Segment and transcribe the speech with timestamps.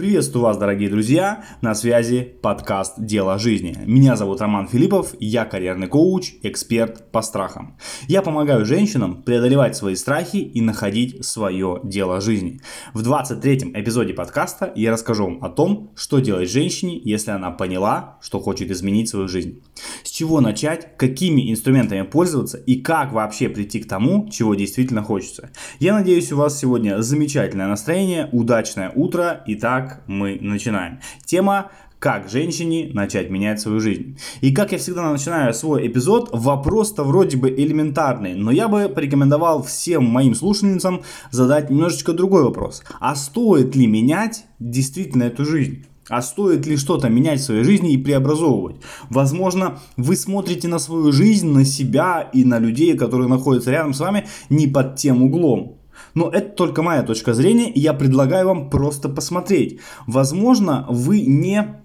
[0.00, 3.76] Приветствую вас, дорогие друзья, на связи подкаст «Дело жизни».
[3.84, 7.76] Меня зовут Роман Филиппов, я карьерный коуч, эксперт по страхам.
[8.08, 12.62] Я помогаю женщинам преодолевать свои страхи и находить свое дело жизни.
[12.94, 18.16] В 23-м эпизоде подкаста я расскажу вам о том, что делать женщине, если она поняла,
[18.22, 19.62] что хочет изменить свою жизнь.
[20.02, 25.50] С чего начать, какими инструментами пользоваться и как вообще прийти к тому, чего действительно хочется.
[25.78, 29.44] Я надеюсь, у вас сегодня замечательное настроение, удачное утро.
[29.46, 31.00] Итак, мы начинаем.
[31.24, 34.18] Тема как женщине начать менять свою жизнь.
[34.40, 39.62] И как я всегда начинаю свой эпизод, вопрос-то вроде бы элементарный, но я бы порекомендовал
[39.62, 42.82] всем моим слушательницам задать немножечко другой вопрос.
[43.00, 45.84] А стоит ли менять действительно эту жизнь?
[46.08, 48.76] А стоит ли что-то менять в своей жизни и преобразовывать?
[49.10, 54.00] Возможно, вы смотрите на свою жизнь, на себя и на людей, которые находятся рядом с
[54.00, 55.79] вами, не под тем углом.
[56.14, 59.80] Но это только моя точка зрения, и я предлагаю вам просто посмотреть.
[60.06, 61.80] Возможно, вы не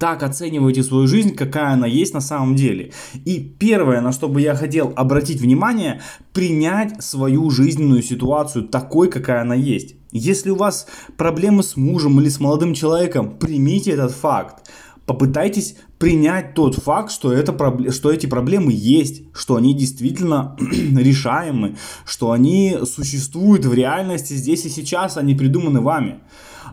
[0.00, 2.92] так оцениваете свою жизнь, какая она есть на самом деле.
[3.24, 6.00] И первое, на что бы я хотел обратить внимание,
[6.32, 9.94] принять свою жизненную ситуацию такой, какая она есть.
[10.12, 14.68] Если у вас проблемы с мужем или с молодым человеком, примите этот факт
[15.06, 17.52] попытайтесь принять тот факт, что, это,
[17.92, 24.68] что эти проблемы есть, что они действительно решаемы, что они существуют в реальности здесь и
[24.68, 26.20] сейчас, они придуманы вами.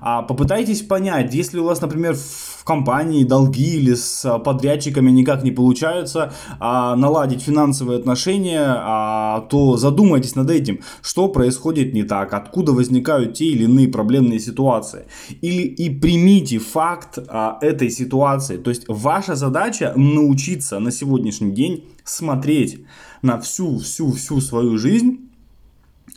[0.01, 5.51] А попытайтесь понять, если у вас, например, в компании долги или с подрядчиками никак не
[5.51, 12.71] получается а, наладить финансовые отношения, а, то задумайтесь над этим, что происходит не так, откуда
[12.71, 15.07] возникают те или иные проблемные ситуации.
[15.41, 18.57] Или и примите факт а, этой ситуации.
[18.57, 22.85] То есть ваша задача научиться на сегодняшний день смотреть
[23.21, 25.29] на всю, всю, всю свою жизнь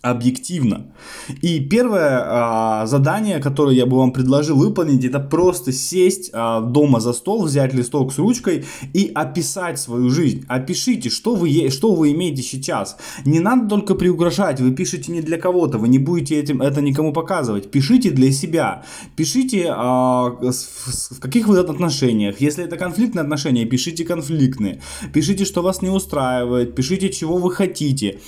[0.02, 0.86] объективно.
[1.42, 7.00] И первое а, задание, которое я бы вам предложил выполнить, это просто сесть а, дома
[7.00, 10.44] за стол, взять листок с ручкой и описать свою жизнь.
[10.48, 12.96] Опишите, что вы, что вы имеете сейчас.
[13.24, 17.13] Не надо только приугрожать, вы пишете не для кого-то, вы не будете этим, это никому
[17.13, 17.70] показывать.
[17.70, 18.84] Пишите для себя.
[19.17, 22.40] Пишите, а, в каких вы отношениях.
[22.40, 24.80] Если это конфликтные отношения, пишите конфликтные.
[25.13, 28.20] Пишите, что вас не устраивает, пишите, чего вы хотите.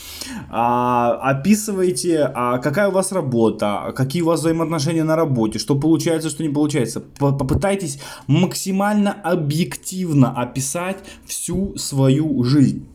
[0.51, 5.75] А, описывайте описываете, а какая у вас работа, какие у вас взаимоотношения на работе, что
[5.75, 7.01] получается, что не получается.
[7.01, 12.87] Попытайтесь максимально объективно описать всю свою жизнь.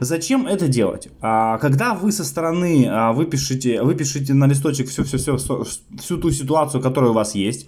[0.00, 1.08] Зачем это делать?
[1.20, 5.64] А, когда вы со стороны а, выпишите, выпишите на листочек всю, всю, всю,
[5.98, 7.66] всю ту ситуацию, которая у вас есть,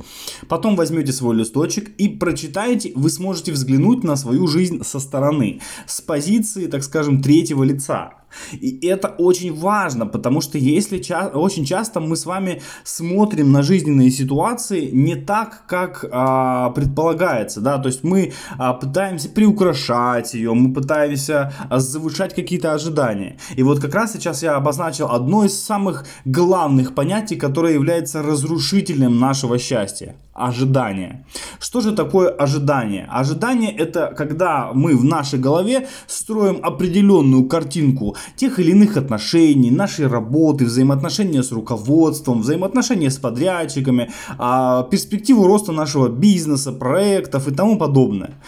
[0.49, 6.01] потом возьмете свой листочек и прочитаете, вы сможете взглянуть на свою жизнь со стороны, с
[6.01, 8.20] позиции, так скажем, третьего лица.
[8.53, 13.63] И это очень важно, потому что если ча- очень часто мы с вами смотрим на
[13.63, 20.55] жизненные ситуации не так, как а, предполагается, да, то есть мы а, пытаемся приукрашать ее,
[20.55, 23.39] мы пытаемся а, завышать какие-то ожидания.
[23.57, 29.19] И вот как раз сейчас я обозначил одно из самых главных понятий, которое является разрушителем
[29.19, 30.17] нашего счастья
[30.47, 31.25] ожидание.
[31.59, 33.07] Что же такое ожидание?
[33.11, 40.07] Ожидание это когда мы в нашей голове строим определенную картинку тех или иных отношений, нашей
[40.07, 47.79] работы, взаимоотношения с руководством, взаимоотношения с подрядчиками, а, перспективу роста нашего бизнеса, проектов и тому
[47.79, 48.41] подобное.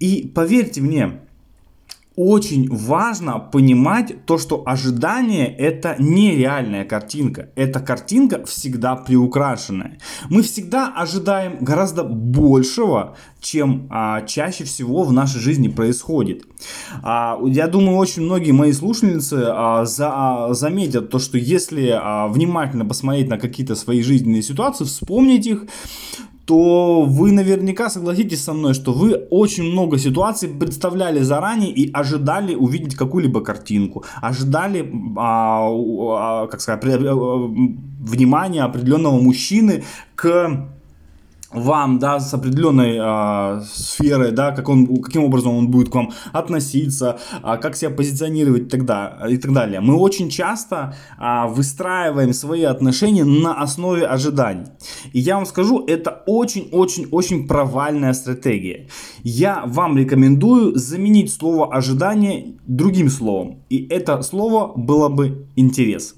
[0.00, 1.20] И поверьте мне,
[2.16, 7.50] очень важно понимать то, что ожидание это нереальная картинка.
[7.56, 9.98] Эта картинка всегда приукрашенная.
[10.28, 16.44] Мы всегда ожидаем гораздо большего, чем а, чаще всего в нашей жизни происходит.
[17.02, 22.28] А, я думаю, очень многие мои слушательницы а, за, а, заметят то, что если а,
[22.28, 25.66] внимательно посмотреть на какие-то свои жизненные ситуации, вспомнить их,
[26.44, 32.54] то вы наверняка согласитесь со мной, что вы очень много ситуаций представляли заранее и ожидали
[32.54, 37.14] увидеть какую-либо картинку, ожидали, а, а, как сказать, э,
[38.00, 40.68] внимания определенного мужчины к
[41.52, 46.12] вам, да, с определенной э, сферой, да, как он, каким образом он будет к вам
[46.32, 49.80] относиться, э, как себя позиционировать и так, да, и так далее.
[49.80, 54.66] Мы очень часто э, выстраиваем свои отношения на основе ожиданий.
[55.12, 58.88] И я вам скажу, это очень-очень-очень провальная стратегия.
[59.22, 63.62] Я вам рекомендую заменить слово ожидание другим словом.
[63.68, 66.14] И это слово было бы интерес.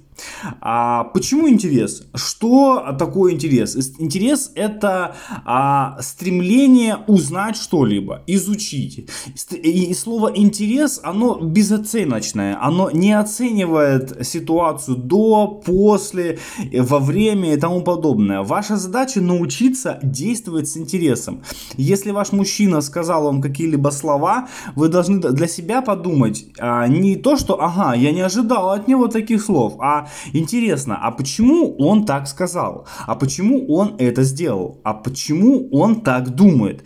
[0.61, 2.05] А почему интерес?
[2.15, 3.77] Что такое интерес?
[3.99, 9.09] Интерес это а, стремление узнать что-либо, изучить.
[9.53, 16.39] И слово интерес, оно безоценочное, оно не оценивает ситуацию до, после,
[16.73, 18.43] во время и тому подобное.
[18.43, 21.43] Ваша задача научиться действовать с интересом.
[21.77, 27.37] Если ваш мужчина сказал вам какие-либо слова, вы должны для себя подумать а, не то,
[27.37, 32.29] что ага, я не ожидал от него таких слов, а интересно, а почему он так
[32.29, 32.87] сказал?
[33.07, 34.81] А почему он это сделал?
[34.85, 36.85] А почему он так думает?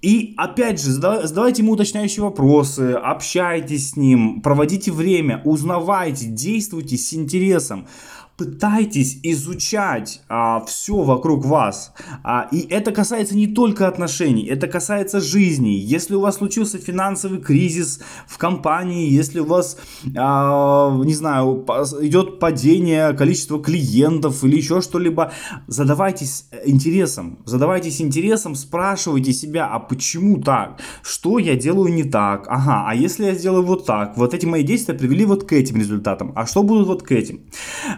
[0.00, 7.12] И опять же, задавайте ему уточняющие вопросы, общайтесь с ним, проводите время, узнавайте, действуйте с
[7.14, 7.88] интересом
[8.38, 11.92] пытайтесь изучать а, все вокруг вас.
[12.22, 15.70] А, и это касается не только отношений, это касается жизни.
[15.70, 19.76] Если у вас случился финансовый кризис в компании, если у вас,
[20.16, 21.66] а, не знаю,
[22.00, 25.32] идет падение количества клиентов или еще что-либо,
[25.66, 27.40] задавайтесь интересом.
[27.44, 30.80] Задавайтесь интересом, спрашивайте себя, а почему так?
[31.02, 32.46] Что я делаю не так?
[32.46, 34.16] Ага, а если я сделаю вот так?
[34.16, 36.32] Вот эти мои действия привели вот к этим результатам.
[36.36, 37.40] А что будут вот к этим?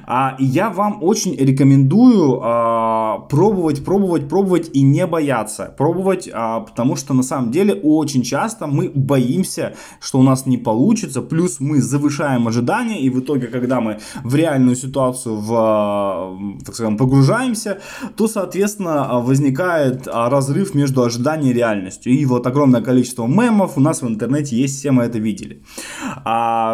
[0.06, 5.74] А, я вам очень рекомендую а, пробовать, пробовать, пробовать и не бояться.
[5.76, 10.58] Пробовать, а, потому что на самом деле очень часто мы боимся, что у нас не
[10.58, 16.38] получится, плюс мы завышаем ожидания, и в итоге, когда мы в реальную ситуацию в, а,
[16.64, 17.80] так скажем, погружаемся,
[18.16, 22.12] то, соответственно, возникает разрыв между ожиданием и реальностью.
[22.12, 25.62] И вот огромное количество мемов у нас в интернете есть, все мы это видели.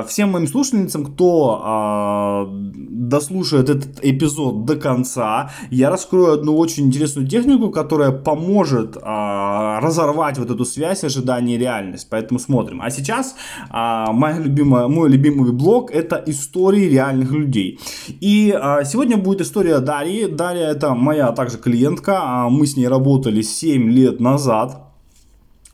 [0.09, 7.29] Всем моим слушательницам, кто дослушал дослушает этот эпизод до конца, я раскрою одну очень интересную
[7.29, 12.09] технику, которая поможет а, разорвать вот эту связь ожидания и реальность.
[12.11, 12.81] Поэтому смотрим.
[12.83, 13.37] А сейчас
[13.71, 17.79] а, моя любимая, мой любимый блог это истории реальных людей.
[18.21, 20.27] И а, сегодня будет история Дарьи.
[20.27, 22.19] Дарья это моя также клиентка.
[22.23, 24.86] А, мы с ней работали 7 лет назад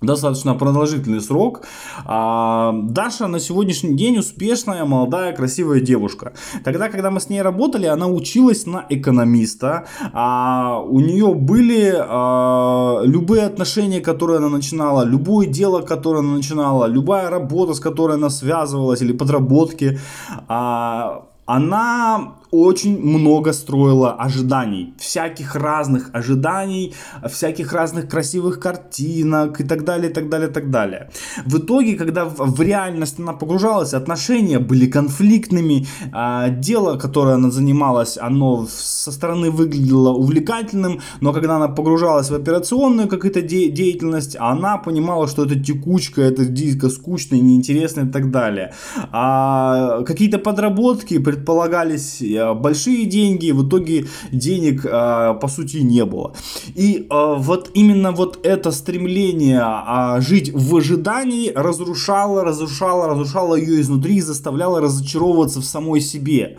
[0.02, 1.62] достаточно продолжительный срок.
[2.04, 6.32] А, Даша на сегодняшний день успешная, молодая, красивая девушка.
[6.64, 9.86] Тогда, когда мы с ней работали, она училась на экономиста.
[10.12, 16.86] А, у нее были а, любые отношения, которые она начинала, любое дело, которое она начинала,
[16.86, 19.98] любая работа, с которой она связывалась, или подработки.
[20.48, 26.94] Она очень много строила ожиданий, всяких разных ожиданий,
[27.30, 31.10] всяких разных красивых картинок и так далее, и так далее, и так далее.
[31.46, 38.18] В итоге, когда в, реальность она погружалась, отношения были конфликтными, а, дело, которое она занималась,
[38.18, 44.76] оно со стороны выглядело увлекательным, но когда она погружалась в операционную какую-то де- деятельность, она
[44.76, 48.74] понимала, что это текучка, это дико скучно, неинтересно и так далее.
[49.10, 54.88] А какие-то подработки предполагались Э, большие деньги, в итоге денег э,
[55.40, 56.34] по сути не было.
[56.74, 63.80] И э, вот именно вот это стремление а, жить в ожидании разрушало, разрушало, разрушало ее
[63.80, 66.58] изнутри и заставляло разочаровываться в самой себе.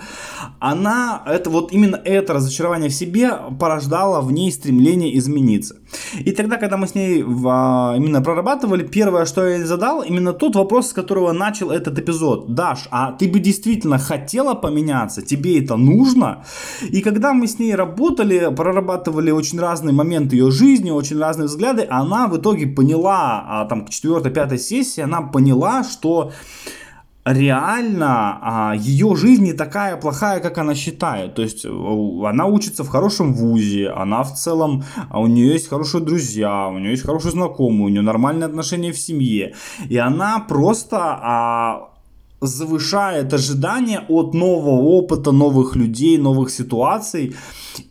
[0.59, 5.75] Она, это вот именно это разочарование в себе порождало в ней стремление измениться.
[6.19, 10.33] И тогда, когда мы с ней а, именно прорабатывали, первое, что я ей задал, именно
[10.33, 12.53] тот вопрос, с которого начал этот эпизод.
[12.53, 15.21] Даш, а ты бы действительно хотела поменяться?
[15.21, 16.43] Тебе это это нужно.
[16.81, 21.87] И когда мы с ней работали, прорабатывали очень разные моменты ее жизни, очень разные взгляды,
[21.89, 26.31] она в итоге поняла, а, там к четвертой-пятой сессии, она поняла, что
[27.25, 31.35] реально а, ее жизнь не такая плохая, как она считает.
[31.35, 36.03] То есть она учится в хорошем вузе, она в целом, а у нее есть хорошие
[36.03, 39.53] друзья, у нее есть хорошие знакомые, у нее нормальные отношения в семье.
[39.89, 41.92] И она просто а,
[42.47, 47.35] завышает ожидания от нового опыта, новых людей, новых ситуаций.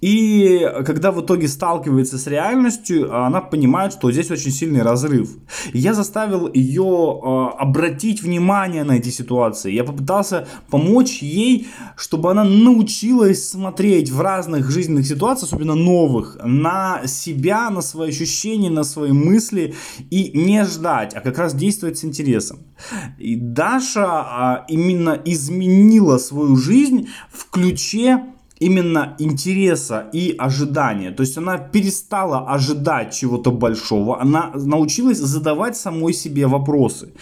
[0.00, 5.30] И когда в итоге сталкивается с реальностью, она понимает, что здесь очень сильный разрыв.
[5.72, 9.72] Я заставил ее э, обратить внимание на эти ситуации.
[9.72, 17.06] Я попытался помочь ей, чтобы она научилась смотреть в разных жизненных ситуациях, особенно новых, на
[17.06, 19.74] себя, на свои ощущения, на свои мысли
[20.10, 22.60] и не ждать, а как раз действовать с интересом.
[23.18, 28.24] И Даша а, именно изменила свою жизнь в ключе
[28.62, 31.10] именно интереса и ожидания.
[31.10, 37.12] То есть она перестала ожидать чего-то большого, она научилась задавать самой себе вопросы.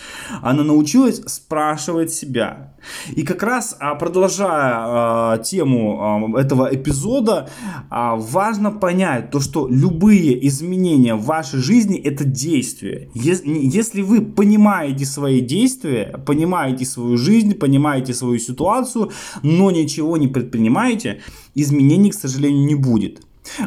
[0.42, 2.74] Она научилась спрашивать себя.
[3.16, 7.48] И как раз а, продолжая э, тему э, этого эпизода,
[7.90, 13.08] э, важно понять то, что любые изменения в вашей жизни это действия.
[13.14, 19.10] Если вы понимаете свои действия, понимаете свою жизнь, понимаете свою ситуацию,
[19.42, 21.20] но ничего не предпринимаете,
[21.54, 23.22] изменений, к сожалению, не будет.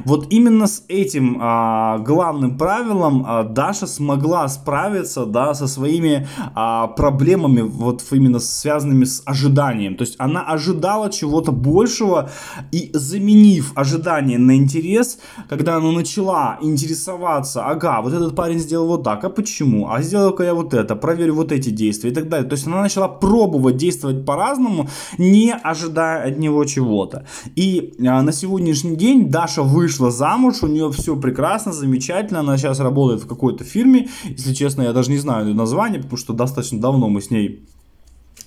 [0.05, 6.87] Вот именно с этим а, главным правилом а, Даша смогла справиться, да, со своими а,
[6.87, 9.95] проблемами, вот именно связанными с ожиданием.
[9.95, 12.29] То есть она ожидала чего-то большего
[12.71, 19.03] и заменив ожидание на интерес, когда она начала интересоваться, ага, вот этот парень сделал вот
[19.03, 19.89] так, а почему?
[19.89, 22.47] А сделал-ка я вот это, проверю вот эти действия и так далее.
[22.47, 27.25] То есть она начала пробовать действовать по-разному, не ожидая от него чего-то.
[27.55, 32.80] И а, на сегодняшний день Даша вышла замуж, у нее все прекрасно, замечательно, она сейчас
[32.80, 36.80] работает в какой-то фирме, если честно, я даже не знаю ее название, потому что достаточно
[36.80, 37.65] давно мы с ней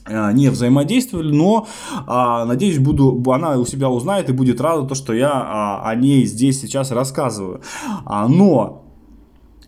[0.04, 1.66] а, не взаимодействовали, но
[2.06, 5.94] а, надеюсь, буду, она у себя узнает и будет рада то, что я а, о
[5.94, 7.60] ней здесь сейчас рассказываю.
[8.04, 8.85] А, но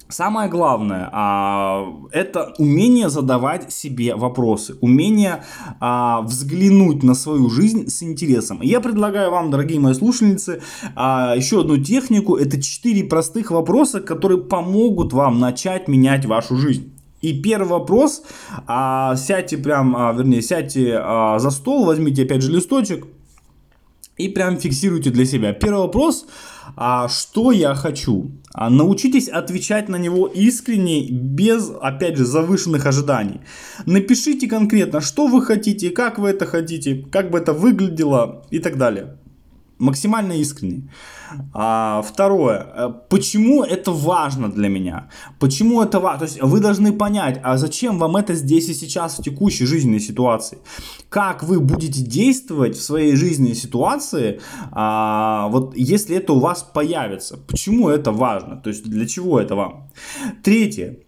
[0.09, 5.45] Самое главное а, это умение задавать себе вопросы, умение
[5.81, 8.63] а, взглянуть на свою жизнь с интересом.
[8.63, 10.63] я предлагаю вам, дорогие мои слушательницы,
[10.95, 12.37] а, еще одну технику.
[12.37, 16.91] Это четыре простых вопроса, которые помогут вам начать менять вашу жизнь.
[17.21, 18.23] И первый вопрос,
[18.67, 23.07] а, сядьте прям, а, вернее, сядьте а, за стол, возьмите опять же листочек
[24.17, 25.53] и прям фиксируйте для себя.
[25.53, 26.27] Первый вопрос,
[26.81, 28.31] а, что я хочу?
[28.55, 33.41] А, научитесь отвечать на него искренне, без, опять же, завышенных ожиданий.
[33.85, 38.79] Напишите конкретно, что вы хотите, как вы это хотите, как бы это выглядело и так
[38.79, 39.19] далее
[39.79, 40.83] максимально искренне.
[41.53, 45.09] А, второе, э, почему это важно для меня?
[45.39, 46.19] Почему это важно?
[46.19, 50.01] То есть вы должны понять, а зачем вам это здесь и сейчас в текущей жизненной
[50.01, 50.59] ситуации?
[51.09, 54.41] Как вы будете действовать в своей жизненной ситуации,
[54.73, 57.37] а, вот если это у вас появится?
[57.37, 58.57] Почему это важно?
[58.57, 59.91] То есть для чего это вам?
[60.43, 60.99] Третье,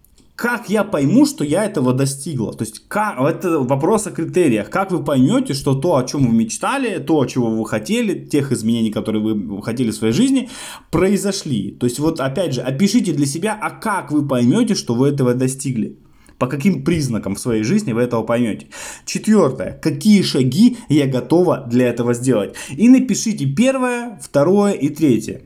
[0.40, 2.54] как я пойму, что я этого достигла?
[2.54, 4.70] То есть, как, это вопрос о критериях.
[4.70, 8.90] Как вы поймете, что то, о чем вы мечтали, то, чего вы хотели, тех изменений,
[8.90, 10.48] которые вы хотели в своей жизни,
[10.90, 11.72] произошли?
[11.72, 15.34] То есть, вот опять же, опишите для себя, а как вы поймете, что вы этого
[15.34, 15.98] достигли?
[16.38, 18.68] По каким признакам в своей жизни вы этого поймете?
[19.04, 19.78] Четвертое.
[19.82, 22.54] Какие шаги я готова для этого сделать?
[22.74, 25.42] И напишите первое, второе и третье.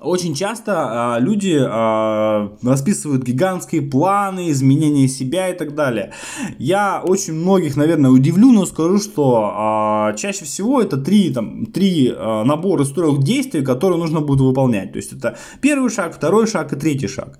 [0.00, 6.12] Очень часто а, люди а, расписывают гигантские планы, изменения себя и так далее.
[6.58, 12.14] Я очень многих, наверное, удивлю, но скажу, что а, чаще всего это три, там, три
[12.16, 14.92] а, набора из трех действий, которые нужно будет выполнять.
[14.92, 17.38] То есть это первый шаг, второй шаг и третий шаг.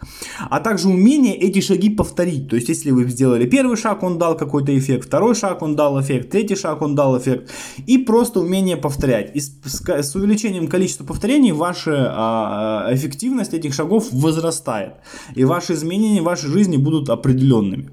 [0.50, 2.50] А также умение эти шаги повторить.
[2.50, 5.98] То есть если вы сделали первый шаг, он дал какой-то эффект, второй шаг он дал
[5.98, 7.50] эффект, третий шаг он дал эффект.
[7.86, 9.34] И просто умение повторять.
[9.34, 12.49] И с, с, с увеличением количества повторений ваши а,
[12.90, 14.94] эффективность этих шагов возрастает.
[15.34, 17.90] И ваши изменения в вашей жизни будут определенными.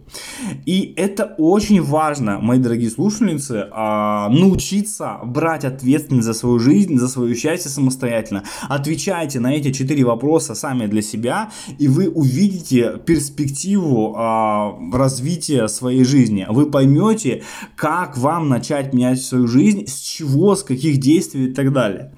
[0.65, 7.07] И это очень важно, мои дорогие слушательницы, а, научиться брать ответственность за свою жизнь, за
[7.07, 8.43] свое счастье самостоятельно.
[8.69, 16.03] Отвечайте на эти четыре вопроса сами для себя, и вы увидите перспективу а, развития своей
[16.03, 16.45] жизни.
[16.49, 17.43] Вы поймете,
[17.75, 22.13] как вам начать менять свою жизнь, с чего, с каких действий и так далее.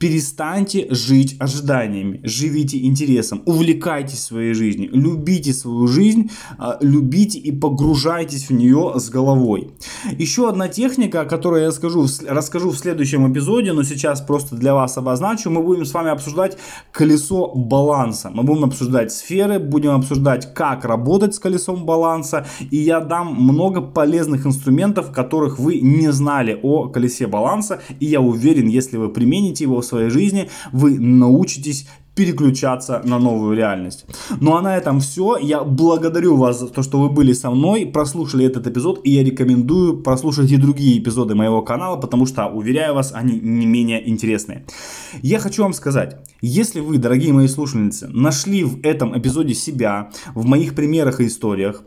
[0.00, 8.48] Перестаньте жить ожиданиями, живите интересом, увлекайтесь своей жизнью, любите свою жизнь, а, любите и погружайтесь
[8.48, 9.72] в нее с головой.
[10.16, 14.96] Еще одна техника, которую я скажу, расскажу в следующем эпизоде, но сейчас просто для вас
[14.96, 15.50] обозначу.
[15.50, 16.56] Мы будем с вами обсуждать
[16.92, 18.30] колесо баланса.
[18.32, 22.46] Мы будем обсуждать сферы, будем обсуждать, как работать с колесом баланса.
[22.70, 27.82] И я дам много полезных инструментов, которых вы не знали о колесе баланса.
[27.98, 31.86] И я уверен, если вы примените его в своей жизни, вы научитесь
[32.20, 34.04] переключаться на новую реальность.
[34.40, 35.38] Ну а на этом все.
[35.38, 39.24] Я благодарю вас за то, что вы были со мной, прослушали этот эпизод, и я
[39.24, 44.66] рекомендую прослушать и другие эпизоды моего канала, потому что, уверяю вас, они не менее интересные.
[45.22, 50.46] Я хочу вам сказать, Если вы, дорогие мои слушательницы, нашли в этом эпизоде себя, в
[50.46, 51.82] моих примерах и историях,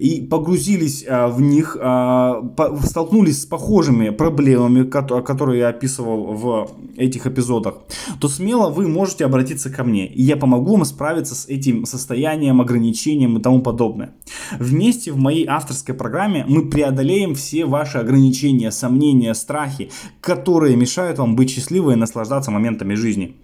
[0.00, 6.70] и погрузились а, в них, а, по, столкнулись с похожими проблемами, которые я описывал в
[6.96, 7.74] этих эпизодах,
[8.20, 12.60] то смело вы можете обратиться ко мне, и я помогу вам справиться с этим состоянием,
[12.60, 14.14] ограничением и тому подобное.
[14.58, 21.36] Вместе в моей авторской программе мы преодолеем все ваши ограничения, сомнения, страхи, которые мешают вам
[21.36, 23.36] быть счастливой и наслаждаться моментами жизни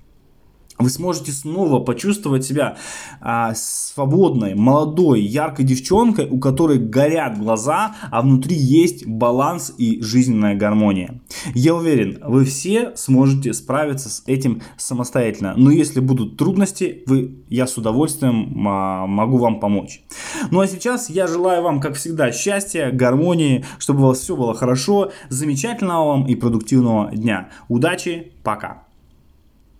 [0.79, 2.77] вы сможете снова почувствовать себя
[3.21, 10.55] а, свободной, молодой, яркой девчонкой, у которой горят глаза, а внутри есть баланс и жизненная
[10.55, 11.21] гармония.
[11.55, 15.55] Я уверен, вы все сможете справиться с этим самостоятельно.
[15.57, 20.03] Но если будут трудности, вы, я с удовольствием а, могу вам помочь.
[20.51, 24.55] Ну а сейчас я желаю вам, как всегда, счастья, гармонии, чтобы у вас все было
[24.55, 27.51] хорошо, замечательного вам и продуктивного дня.
[27.69, 28.88] Удачи, пока!